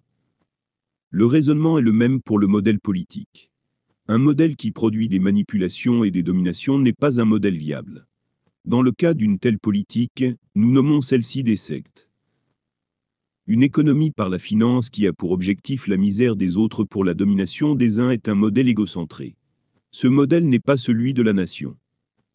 [1.10, 3.50] Le raisonnement est le même pour le modèle politique.
[4.10, 8.08] Un modèle qui produit des manipulations et des dominations n'est pas un modèle viable.
[8.66, 12.10] Dans le cas d'une telle politique, nous nommons celle-ci des sectes.
[13.48, 17.14] Une économie par la finance qui a pour objectif la misère des autres pour la
[17.14, 19.38] domination des uns est un modèle égocentré.
[19.92, 21.78] Ce modèle n'est pas celui de la nation.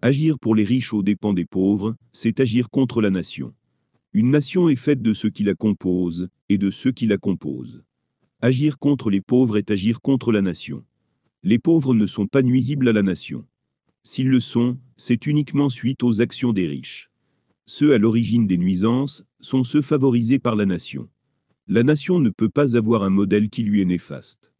[0.00, 3.52] Agir pour les riches aux dépens des pauvres, c'est agir contre la nation.
[4.14, 7.82] Une nation est faite de ceux qui la composent et de ceux qui la composent.
[8.40, 10.82] Agir contre les pauvres est agir contre la nation.
[11.42, 13.44] Les pauvres ne sont pas nuisibles à la nation.
[14.04, 17.10] S'ils le sont, c'est uniquement suite aux actions des riches.
[17.66, 21.10] Ceux à l'origine des nuisances sont ceux favorisés par la nation.
[21.66, 24.52] La nation ne peut pas avoir un modèle qui lui est néfaste.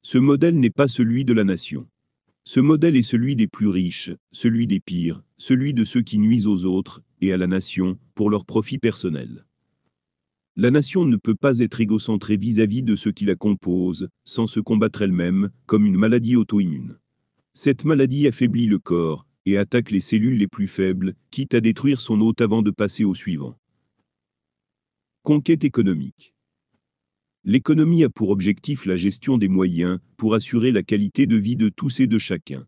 [0.00, 1.86] Ce modèle n'est pas celui de la nation.
[2.44, 6.46] Ce modèle est celui des plus riches, celui des pires, celui de ceux qui nuisent
[6.46, 9.44] aux autres et à la nation pour leur profit personnel.
[10.56, 14.60] La nation ne peut pas être égocentrée vis-à-vis de ceux qui la composent, sans se
[14.60, 16.98] combattre elle-même, comme une maladie auto-immune.
[17.54, 22.00] Cette maladie affaiblit le corps, et attaque les cellules les plus faibles, quitte à détruire
[22.00, 23.58] son hôte avant de passer au suivant.
[25.22, 26.34] Conquête économique.
[27.44, 31.68] L'économie a pour objectif la gestion des moyens, pour assurer la qualité de vie de
[31.68, 32.66] tous et de chacun.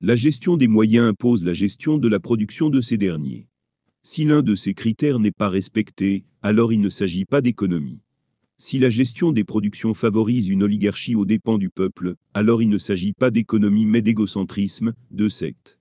[0.00, 3.48] La gestion des moyens impose la gestion de la production de ces derniers.
[4.04, 8.00] Si l'un de ces critères n'est pas respecté, alors il ne s'agit pas d'économie.
[8.58, 12.78] Si la gestion des productions favorise une oligarchie aux dépens du peuple, alors il ne
[12.78, 15.78] s'agit pas d'économie mais d'égocentrisme, de secte.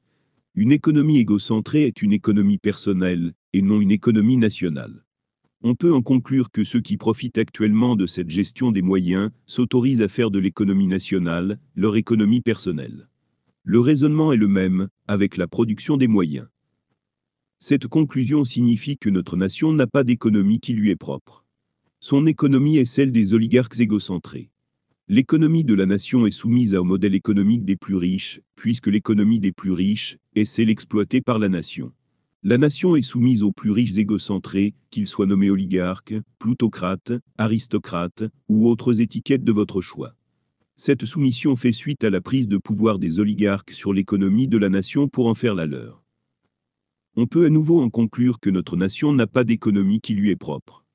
[0.54, 5.04] Une économie égocentrée est une économie personnelle, et non une économie nationale.
[5.64, 10.04] On peut en conclure que ceux qui profitent actuellement de cette gestion des moyens s'autorisent
[10.04, 13.10] à faire de l'économie nationale leur économie personnelle.
[13.64, 16.48] Le raisonnement est le même, avec la production des moyens.
[17.64, 21.46] Cette conclusion signifie que notre nation n'a pas d'économie qui lui est propre.
[22.00, 24.50] Son économie est celle des oligarques égocentrés.
[25.08, 29.52] L'économie de la nation est soumise au modèle économique des plus riches, puisque l'économie des
[29.52, 31.92] plus riches est celle exploitée par la nation.
[32.42, 38.68] La nation est soumise aux plus riches égocentrés, qu'ils soient nommés oligarques, plutocrates, aristocrates, ou
[38.68, 40.16] autres étiquettes de votre choix.
[40.78, 44.70] Cette soumission fait suite à la prise de pouvoir des oligarques sur l'économie de la
[44.70, 46.01] nation pour en faire la leur.
[47.18, 50.38] On peut à nouveau en conclure que notre nation n'a pas d'économie qui lui est
[50.38, 50.86] propre.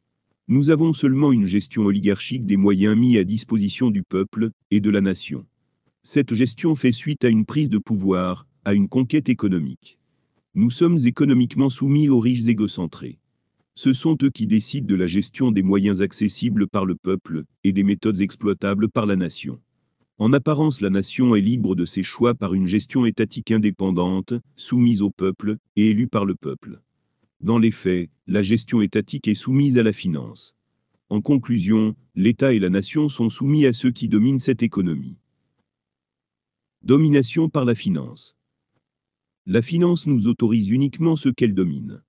[0.48, 4.88] Nous avons seulement une gestion oligarchique des moyens mis à disposition du peuple et de
[4.88, 5.44] la nation.
[6.02, 9.98] Cette gestion fait suite à une prise de pouvoir, à une conquête économique.
[10.54, 13.18] Nous sommes économiquement soumis aux riches égocentrés.
[13.74, 17.74] Ce sont eux qui décident de la gestion des moyens accessibles par le peuple et
[17.74, 19.60] des méthodes exploitables par la nation.
[20.18, 25.02] En apparence, la nation est libre de ses choix par une gestion étatique indépendante, soumise
[25.02, 26.80] au peuple et élue par le peuple.
[27.40, 30.54] Dans les faits, la gestion étatique est soumise à la finance.
[31.10, 35.18] En conclusion, l'État et la nation sont soumis à ceux qui dominent cette économie.
[36.82, 38.36] Domination par la finance.
[39.44, 42.02] La finance nous autorise uniquement ce qu'elle domine.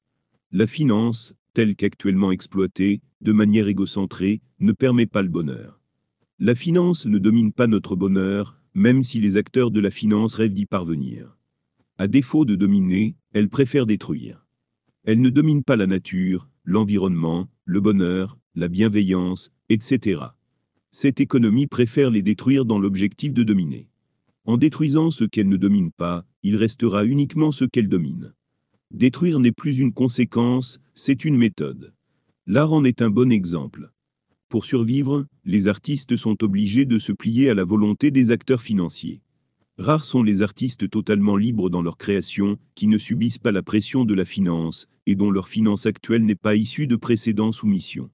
[0.53, 5.76] La finance, telle qu'actuellement exploitée, de manière égocentrée, ne permet pas le bonheur.
[6.39, 10.53] La finance ne domine pas notre bonheur, même si les acteurs de la finance rêvent
[10.53, 11.35] d'y parvenir.
[11.97, 14.45] À défaut de dominer, elle préfère détruire.
[15.03, 20.25] Elle ne domine pas la nature, l'environnement, le bonheur, la bienveillance, etc.
[20.91, 23.89] Cette économie préfère les détruire dans l'objectif de dominer.
[24.45, 28.35] En détruisant ce qu'elle ne domine pas, il restera uniquement ce qu'elle domine.
[28.91, 31.95] Détruire n'est plus une conséquence, c'est une méthode.
[32.45, 33.91] L'art en est un bon exemple.
[34.49, 39.21] Pour survivre, les artistes sont obligés de se plier à la volonté des acteurs financiers.
[39.77, 44.05] Rares sont les artistes totalement libres dans leur création, qui ne subissent pas la pression
[44.05, 48.09] de la finance, et dont leur finance actuelle n'est pas issue de précédents soumissions.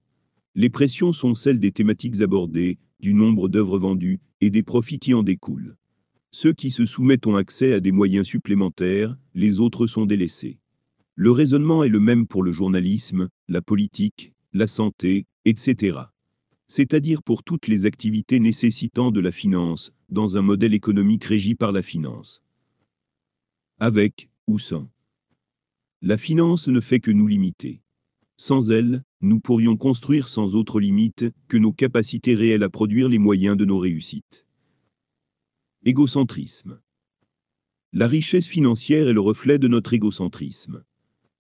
[0.56, 5.13] Les pressions sont celles des thématiques abordées, du nombre d'œuvres vendues, et des profits qui
[5.13, 5.78] en découlent.
[6.32, 10.58] Ceux qui se soumettent ont accès à des moyens supplémentaires, les autres sont délaissés.
[11.13, 16.00] Le raisonnement est le même pour le journalisme, la politique, la santé, etc.
[16.67, 21.71] C'est-à-dire pour toutes les activités nécessitant de la finance, dans un modèle économique régi par
[21.71, 22.41] la finance.
[23.80, 24.89] Avec ou sans.
[26.02, 27.82] La finance ne fait que nous limiter.
[28.38, 33.19] Sans elles, nous pourrions construire sans autre limite que nos capacités réelles à produire les
[33.19, 34.45] moyens de nos réussites.
[35.86, 36.82] Égocentrisme.
[37.93, 40.84] La richesse financière est le reflet de notre égocentrisme.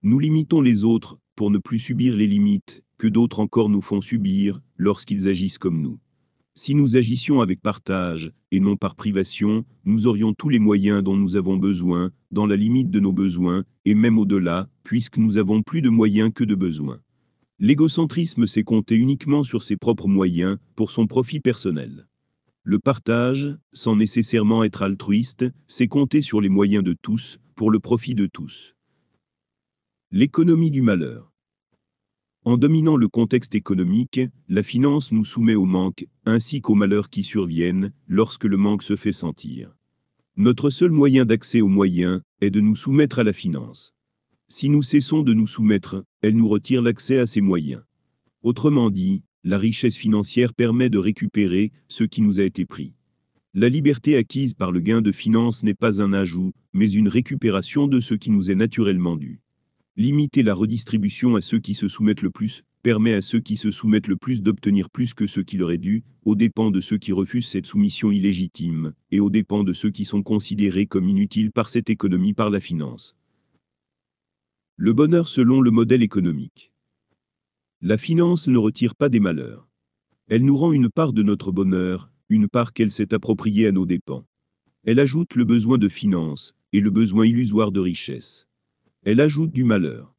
[0.01, 4.61] Nous limitons les autres pour ne plus subir les limites d'autres encore nous font subir
[4.77, 5.99] lorsqu'ils agissent comme nous.
[6.55, 11.17] Si nous agissions avec partage, et non par privation, nous aurions tous les moyens dont
[11.17, 15.63] nous avons besoin, dans la limite de nos besoins, et même au-delà, puisque nous avons
[15.63, 16.99] plus de moyens que de besoins.
[17.57, 22.07] L'égocentrisme s'est compté uniquement sur ses propres moyens, pour son profit personnel.
[22.61, 27.79] Le partage, sans nécessairement être altruiste, c'est compter sur les moyens de tous, pour le
[27.79, 28.75] profit de tous.
[30.11, 31.32] L'économie du malheur.
[32.45, 37.23] En dominant le contexte économique, la finance nous soumet au manque, ainsi qu'aux malheurs qui
[37.23, 39.73] surviennent lorsque le manque se fait sentir.
[40.35, 43.93] Notre seul moyen d'accès aux moyens est de nous soumettre à la finance.
[44.49, 47.83] Si nous cessons de nous soumettre, elle nous retire l'accès à ces moyens.
[48.41, 52.93] Autrement dit, la richesse financière permet de récupérer ce qui nous a été pris.
[53.53, 57.87] La liberté acquise par le gain de finance n'est pas un ajout, mais une récupération
[57.87, 59.42] de ce qui nous est naturellement dû.
[59.95, 63.69] Limiter la redistribution à ceux qui se soumettent le plus permet à ceux qui se
[63.69, 66.97] soumettent le plus d'obtenir plus que ce qui leur est dû, aux dépens de ceux
[66.97, 71.51] qui refusent cette soumission illégitime, et aux dépens de ceux qui sont considérés comme inutiles
[71.51, 73.15] par cette économie par la finance.
[74.77, 76.71] Le bonheur selon le modèle économique.
[77.81, 79.69] La finance ne retire pas des malheurs.
[80.27, 83.85] Elle nous rend une part de notre bonheur, une part qu'elle s'est appropriée à nos
[83.85, 84.25] dépens.
[84.85, 88.47] Elle ajoute le besoin de finance, et le besoin illusoire de richesse.
[89.05, 90.15] Elle ajoute du malheur.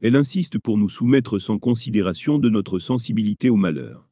[0.00, 4.08] Elle insiste pour nous soumettre sans considération de notre sensibilité au malheur.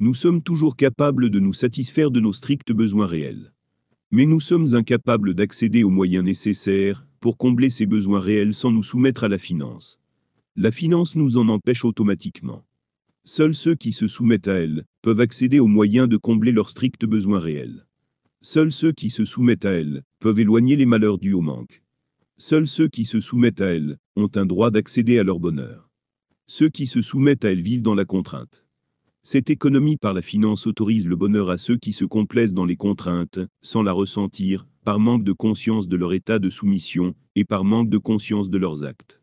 [0.00, 3.52] Nous sommes toujours capables de nous satisfaire de nos stricts besoins réels.
[4.10, 8.82] Mais nous sommes incapables d'accéder aux moyens nécessaires pour combler ces besoins réels sans nous
[8.82, 10.00] soumettre à la finance.
[10.56, 12.64] La finance nous en empêche automatiquement.
[13.24, 17.04] Seuls ceux qui se soumettent à elle peuvent accéder aux moyens de combler leurs stricts
[17.04, 17.86] besoins réels.
[18.40, 21.81] Seuls ceux qui se soumettent à elle peuvent éloigner les malheurs dus au manque.
[22.38, 25.90] Seuls ceux qui se soumettent à elle ont un droit d'accéder à leur bonheur.
[26.46, 28.66] Ceux qui se soumettent à elle vivent dans la contrainte.
[29.22, 32.76] Cette économie par la finance autorise le bonheur à ceux qui se complaisent dans les
[32.76, 37.64] contraintes, sans la ressentir, par manque de conscience de leur état de soumission, et par
[37.64, 39.22] manque de conscience de leurs actes.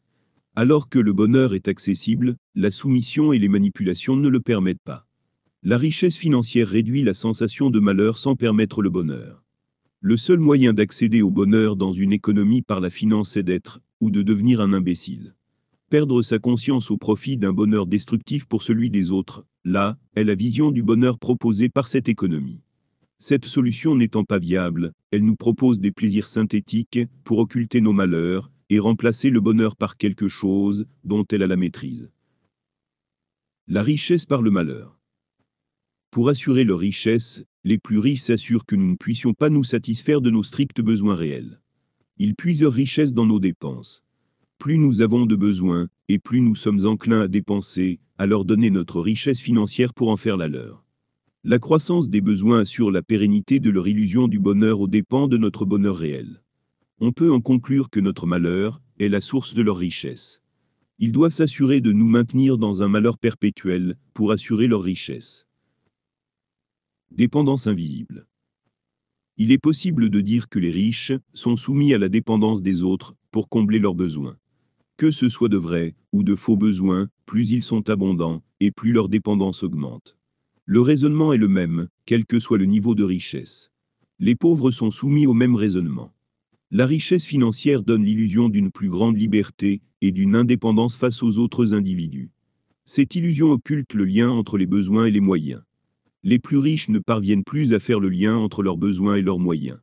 [0.56, 5.06] Alors que le bonheur est accessible, la soumission et les manipulations ne le permettent pas.
[5.62, 9.39] La richesse financière réduit la sensation de malheur sans permettre le bonheur.
[10.02, 14.12] Le seul moyen d'accéder au bonheur dans une économie par la finance est d'être, ou
[14.12, 15.36] de devenir un imbécile.
[15.90, 20.36] Perdre sa conscience au profit d'un bonheur destructif pour celui des autres, là, est la
[20.36, 22.62] vision du bonheur proposée par cette économie.
[23.18, 28.52] Cette solution n'étant pas viable, elle nous propose des plaisirs synthétiques pour occulter nos malheurs
[28.70, 32.10] et remplacer le bonheur par quelque chose dont elle a la maîtrise.
[33.68, 34.98] La richesse par le malheur.
[36.10, 40.22] Pour assurer leur richesse, les plus riches s'assurent que nous ne puissions pas nous satisfaire
[40.22, 41.60] de nos stricts besoins réels.
[42.18, 44.04] Ils puisent leur richesse dans nos dépenses.
[44.58, 48.70] Plus nous avons de besoins, et plus nous sommes enclins à dépenser, à leur donner
[48.70, 50.86] notre richesse financière pour en faire la leur.
[51.46, 55.38] La croissance des besoins assure la pérennité de leur illusion du bonheur aux dépens de
[55.38, 56.44] notre bonheur réel.
[57.00, 60.42] On peut en conclure que notre malheur est la source de leur richesse.
[60.98, 65.48] Ils doivent s'assurer de nous maintenir dans un malheur perpétuel pour assurer leur richesse.
[67.12, 68.28] Dépendance invisible.
[69.36, 73.16] Il est possible de dire que les riches sont soumis à la dépendance des autres
[73.32, 74.38] pour combler leurs besoins.
[74.96, 78.92] Que ce soit de vrais ou de faux besoins, plus ils sont abondants, et plus
[78.92, 80.18] leur dépendance augmente.
[80.66, 83.72] Le raisonnement est le même, quel que soit le niveau de richesse.
[84.20, 86.14] Les pauvres sont soumis au même raisonnement.
[86.70, 91.74] La richesse financière donne l'illusion d'une plus grande liberté et d'une indépendance face aux autres
[91.74, 92.30] individus.
[92.86, 95.64] Cette illusion occulte le lien entre les besoins et les moyens
[96.24, 99.40] les plus riches ne parviennent plus à faire le lien entre leurs besoins et leurs
[99.40, 99.80] moyens.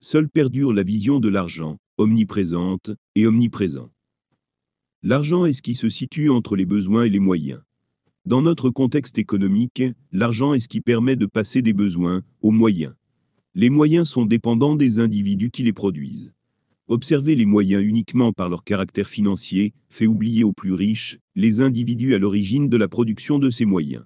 [0.00, 3.90] Seule perdure la vision de l'argent, omniprésente et omniprésent.
[5.02, 7.62] L'argent est ce qui se situe entre les besoins et les moyens.
[8.26, 12.94] Dans notre contexte économique, l'argent est ce qui permet de passer des besoins aux moyens.
[13.54, 16.32] Les moyens sont dépendants des individus qui les produisent.
[16.86, 22.14] Observer les moyens uniquement par leur caractère financier fait oublier aux plus riches les individus
[22.14, 24.04] à l'origine de la production de ces moyens.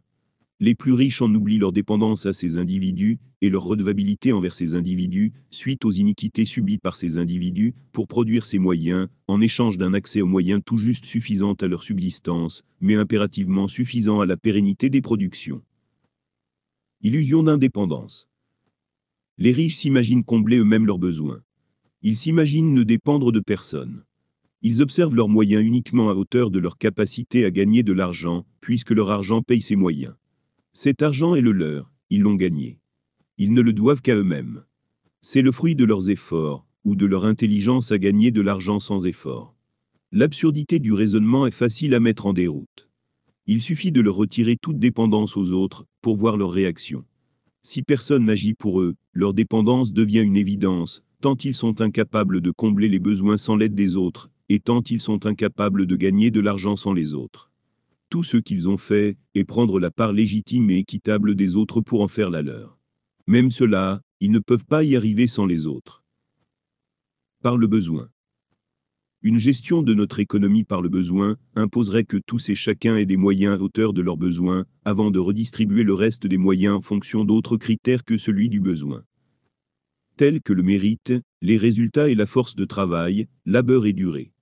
[0.60, 4.74] Les plus riches en oublient leur dépendance à ces individus et leur redevabilité envers ces
[4.74, 9.94] individus, suite aux iniquités subies par ces individus, pour produire ces moyens, en échange d'un
[9.94, 14.90] accès aux moyens tout juste suffisant à leur subsistance, mais impérativement suffisant à la pérennité
[14.90, 15.62] des productions.
[17.02, 18.28] Illusion d'indépendance.
[19.36, 21.42] Les riches s'imaginent combler eux-mêmes leurs besoins.
[22.02, 24.04] Ils s'imaginent ne dépendre de personne.
[24.62, 28.92] Ils observent leurs moyens uniquement à hauteur de leur capacité à gagner de l'argent, puisque
[28.92, 30.14] leur argent paye ses moyens.
[30.76, 32.80] Cet argent est le leur, ils l'ont gagné.
[33.38, 34.64] Ils ne le doivent qu'à eux-mêmes.
[35.22, 39.06] C'est le fruit de leurs efforts, ou de leur intelligence à gagner de l'argent sans
[39.06, 39.54] effort.
[40.10, 42.88] L'absurdité du raisonnement est facile à mettre en déroute.
[43.46, 47.04] Il suffit de leur retirer toute dépendance aux autres, pour voir leur réaction.
[47.62, 52.50] Si personne n'agit pour eux, leur dépendance devient une évidence, tant ils sont incapables de
[52.50, 56.40] combler les besoins sans l'aide des autres, et tant ils sont incapables de gagner de
[56.40, 57.52] l'argent sans les autres.
[58.22, 62.08] Ce qu'ils ont fait est prendre la part légitime et équitable des autres pour en
[62.08, 62.78] faire la leur.
[63.26, 66.04] Même cela, ils ne peuvent pas y arriver sans les autres.
[67.42, 68.08] Par le besoin.
[69.22, 73.16] Une gestion de notre économie par le besoin imposerait que tous et chacun aient des
[73.16, 77.24] moyens à hauteur de leurs besoins, avant de redistribuer le reste des moyens en fonction
[77.24, 79.02] d'autres critères que celui du besoin.
[80.16, 84.32] Tels que le mérite, les résultats et la force de travail, labeur et durée.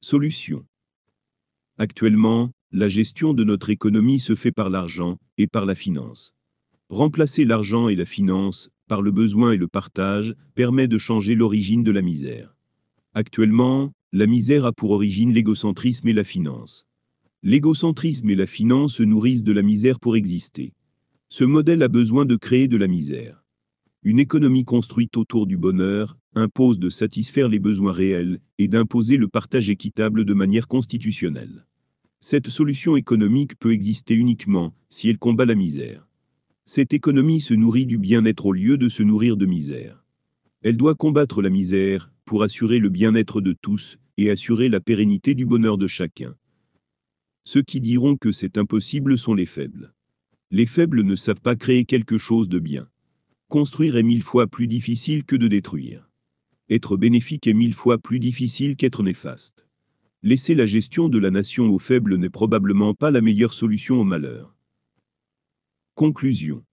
[0.00, 0.64] Solution.
[1.80, 6.34] Actuellement, la gestion de notre économie se fait par l'argent et par la finance.
[6.88, 11.84] Remplacer l'argent et la finance par le besoin et le partage permet de changer l'origine
[11.84, 12.56] de la misère.
[13.14, 16.84] Actuellement, la misère a pour origine l'égocentrisme et la finance.
[17.44, 20.72] L'égocentrisme et la finance nourrissent de la misère pour exister.
[21.28, 23.44] Ce modèle a besoin de créer de la misère.
[24.02, 29.28] Une économie construite autour du bonheur impose de satisfaire les besoins réels et d'imposer le
[29.28, 31.67] partage équitable de manière constitutionnelle.
[32.20, 36.08] Cette solution économique peut exister uniquement si elle combat la misère.
[36.66, 40.04] Cette économie se nourrit du bien-être au lieu de se nourrir de misère.
[40.62, 45.36] Elle doit combattre la misère pour assurer le bien-être de tous et assurer la pérennité
[45.36, 46.34] du bonheur de chacun.
[47.44, 49.94] Ceux qui diront que c'est impossible sont les faibles.
[50.50, 52.88] Les faibles ne savent pas créer quelque chose de bien.
[53.46, 56.10] Construire est mille fois plus difficile que de détruire.
[56.68, 59.67] Être bénéfique est mille fois plus difficile qu'être néfaste.
[60.24, 64.04] Laisser la gestion de la nation aux faibles n'est probablement pas la meilleure solution au
[64.04, 64.56] malheur.
[65.94, 66.64] Conclusion.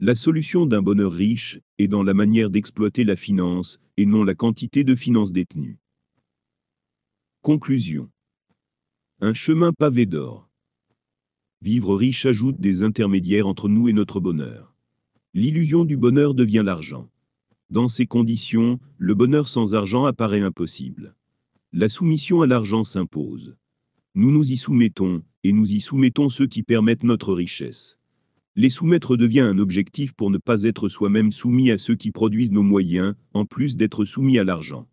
[0.00, 4.34] La solution d'un bonheur riche est dans la manière d'exploiter la finance, et non la
[4.34, 5.78] quantité de finances détenues.
[7.42, 8.10] Conclusion.
[9.20, 10.50] Un chemin pavé d'or.
[11.60, 14.74] Vivre riche ajoute des intermédiaires entre nous et notre bonheur.
[15.32, 17.08] L'illusion du bonheur devient l'argent.
[17.70, 21.14] Dans ces conditions, le bonheur sans argent apparaît impossible.
[21.74, 23.56] La soumission à l'argent s'impose.
[24.14, 27.98] Nous nous y soumettons, et nous y soumettons ceux qui permettent notre richesse.
[28.56, 32.52] Les soumettre devient un objectif pour ne pas être soi-même soumis à ceux qui produisent
[32.52, 34.86] nos moyens, en plus d'être soumis à l'argent.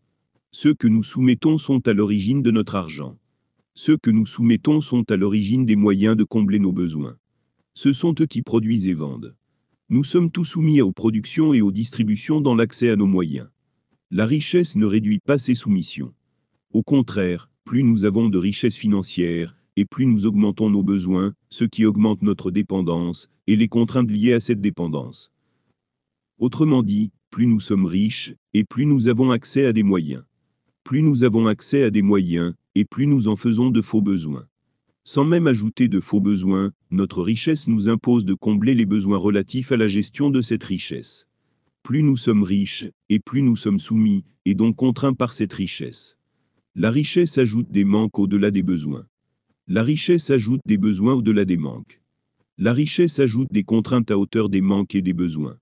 [0.52, 3.18] Ceux que nous soumettons sont à l'origine de notre argent.
[3.74, 7.18] Ceux que nous soumettons sont à l'origine des moyens de combler nos besoins.
[7.74, 9.36] Ce sont eux qui produisent et vendent.
[9.90, 13.50] Nous sommes tous soumis aux productions et aux distributions dans l'accès à nos moyens.
[14.12, 16.14] La richesse ne réduit pas ces soumissions.
[16.72, 21.64] Au contraire, plus nous avons de richesses financières, et plus nous augmentons nos besoins, ce
[21.64, 25.32] qui augmente notre dépendance, et les contraintes liées à cette dépendance.
[26.38, 30.24] Autrement dit, plus nous sommes riches, et plus nous avons accès à des moyens.
[30.84, 34.46] Plus nous avons accès à des moyens, et plus nous en faisons de faux besoins.
[35.04, 39.72] Sans même ajouter de faux besoins, notre richesse nous impose de combler les besoins relatifs
[39.72, 41.28] à la gestion de cette richesse.
[41.82, 46.19] Plus nous sommes riches, et plus nous sommes soumis, et donc contraints par cette richesse.
[46.82, 49.06] La richesse ajoute des manques au-delà des besoins.
[49.68, 52.00] La richesse ajoute des besoins au-delà des manques.
[52.58, 55.58] La richesse ajoute des contraintes à hauteur des manques et des besoins.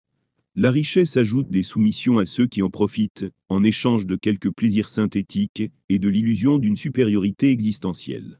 [0.55, 4.89] La richesse ajoute des soumissions à ceux qui en profitent, en échange de quelques plaisirs
[4.89, 8.39] synthétiques et de l'illusion d'une supériorité existentielle.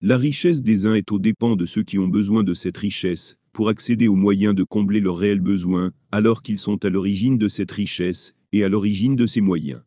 [0.00, 3.36] La richesse des uns est aux dépens de ceux qui ont besoin de cette richesse,
[3.52, 7.48] pour accéder aux moyens de combler leurs réels besoins, alors qu'ils sont à l'origine de
[7.48, 9.82] cette richesse, et à l'origine de ces moyens.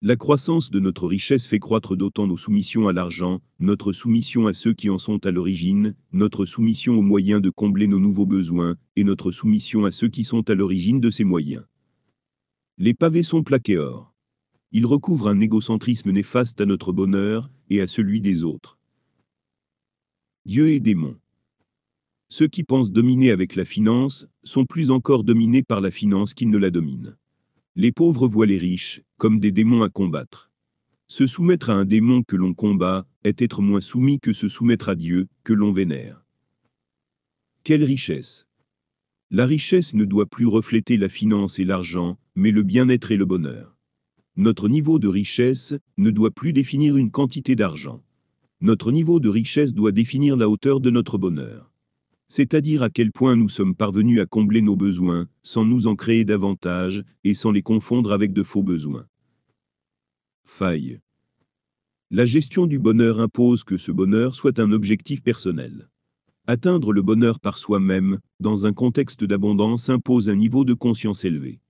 [0.00, 4.54] La croissance de notre richesse fait croître d'autant nos soumissions à l'argent, notre soumission à
[4.54, 8.76] ceux qui en sont à l'origine, notre soumission aux moyens de combler nos nouveaux besoins,
[8.94, 11.64] et notre soumission à ceux qui sont à l'origine de ces moyens.
[12.76, 14.14] Les pavés sont plaqués or.
[14.70, 18.78] Ils recouvrent un égocentrisme néfaste à notre bonheur, et à celui des autres.
[20.46, 21.16] Dieu et démon.
[22.28, 26.50] Ceux qui pensent dominer avec la finance, sont plus encore dominés par la finance qu'ils
[26.50, 27.16] ne la dominent.
[27.74, 30.50] Les pauvres voient les riches comme des démons à combattre.
[31.08, 34.88] Se soumettre à un démon que l'on combat est être moins soumis que se soumettre
[34.88, 36.24] à Dieu que l'on vénère.
[37.64, 38.46] Quelle richesse
[39.30, 43.26] La richesse ne doit plus refléter la finance et l'argent, mais le bien-être et le
[43.26, 43.76] bonheur.
[44.36, 48.04] Notre niveau de richesse ne doit plus définir une quantité d'argent.
[48.60, 51.67] Notre niveau de richesse doit définir la hauteur de notre bonheur
[52.28, 56.24] c'est-à-dire à quel point nous sommes parvenus à combler nos besoins, sans nous en créer
[56.24, 59.06] davantage, et sans les confondre avec de faux besoins.
[60.44, 61.00] Faille.
[62.10, 65.90] La gestion du bonheur impose que ce bonheur soit un objectif personnel.
[66.46, 71.60] Atteindre le bonheur par soi-même, dans un contexte d'abondance, impose un niveau de conscience élevé.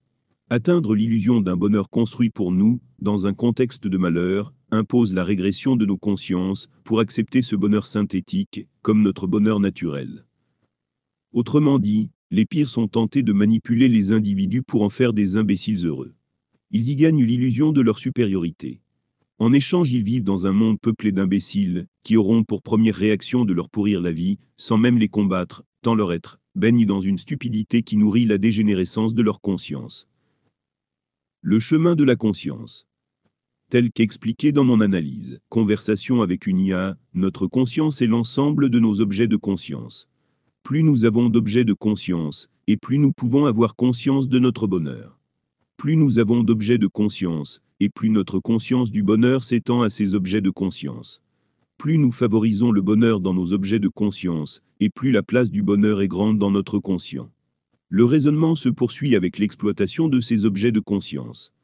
[0.50, 5.76] Atteindre l'illusion d'un bonheur construit pour nous, dans un contexte de malheur, impose la régression
[5.76, 10.27] de nos consciences pour accepter ce bonheur synthétique comme notre bonheur naturel.
[11.32, 15.86] Autrement dit, les pires sont tentés de manipuler les individus pour en faire des imbéciles
[15.86, 16.14] heureux.
[16.70, 18.80] Ils y gagnent l'illusion de leur supériorité.
[19.38, 23.52] En échange, ils vivent dans un monde peuplé d'imbéciles, qui auront pour première réaction de
[23.52, 27.82] leur pourrir la vie, sans même les combattre, tant leur être, baigne dans une stupidité
[27.82, 30.08] qui nourrit la dégénérescence de leur conscience.
[31.40, 32.88] Le chemin de la conscience.
[33.70, 39.00] Tel qu'expliqué dans mon analyse, conversation avec une IA, notre conscience est l'ensemble de nos
[39.00, 40.08] objets de conscience.
[40.68, 45.18] Plus nous avons d'objets de conscience, et plus nous pouvons avoir conscience de notre bonheur.
[45.78, 50.14] Plus nous avons d'objets de conscience, et plus notre conscience du bonheur s'étend à ces
[50.14, 51.22] objets de conscience.
[51.78, 55.62] Plus nous favorisons le bonheur dans nos objets de conscience, et plus la place du
[55.62, 57.30] bonheur est grande dans notre conscient.
[57.88, 61.54] Le raisonnement se poursuit avec l'exploitation de ces objets de conscience.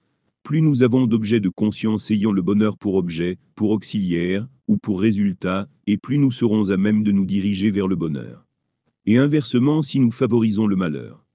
[0.42, 4.98] Plus nous avons d'objets de conscience ayant le bonheur pour objet, pour auxiliaire, ou pour
[4.98, 8.46] résultat, et plus nous serons à même de nous diriger vers le bonheur.
[9.06, 11.26] Et inversement si nous favorisons le malheur.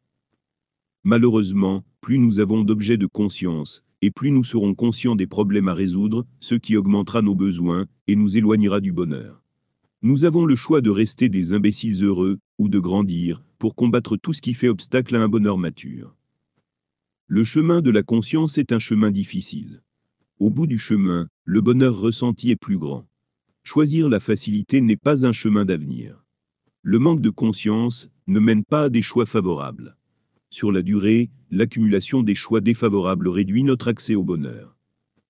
[1.04, 5.76] Malheureusement, plus nous avons d'objets de conscience, et plus nous serons conscients des problèmes à
[5.76, 9.44] résoudre, ce qui augmentera nos besoins, et nous éloignera du bonheur.
[10.02, 14.34] Nous avons le choix de rester des imbéciles heureux, ou de grandir, pour combattre tout
[14.34, 16.16] ce qui fait obstacle à un bonheur mature.
[17.28, 19.84] Le chemin de la conscience est un chemin difficile.
[20.40, 23.06] Au bout du chemin, le bonheur ressenti est plus grand.
[23.64, 26.26] Choisir la facilité n'est pas un chemin d'avenir.
[26.82, 29.98] Le manque de conscience ne mène pas à des choix favorables.
[30.50, 34.78] Sur la durée, l'accumulation des choix défavorables réduit notre accès au bonheur.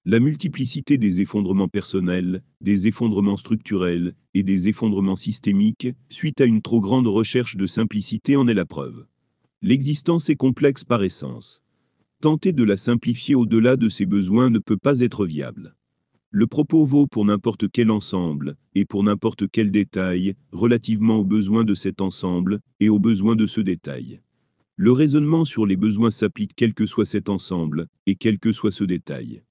[0.06, 6.62] La multiplicité des effondrements personnels, des effondrements structurels et des effondrements systémiques, suite à une
[6.62, 9.08] trop grande recherche de simplicité en est la preuve.
[9.64, 11.64] L'existence est complexe par essence.
[12.22, 15.76] Tenter de la simplifier au-delà de ses besoins ne peut pas être viable.
[16.32, 21.64] Le propos vaut pour n'importe quel ensemble, et pour n'importe quel détail, relativement aux besoins
[21.64, 24.22] de cet ensemble, et aux besoins de ce détail.
[24.76, 28.70] Le raisonnement sur les besoins s'applique quel que soit cet ensemble, et quel que soit
[28.70, 29.42] ce détail.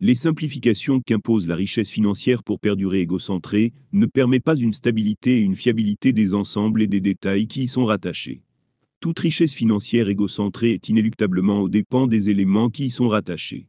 [0.00, 5.42] Les simplifications qu'impose la richesse financière pour perdurer égocentrée ne permet pas une stabilité et
[5.42, 8.42] une fiabilité des ensembles et des détails qui y sont rattachés.
[9.00, 13.68] Toute richesse financière égocentrée est inéluctablement aux dépens des éléments qui y sont rattachés.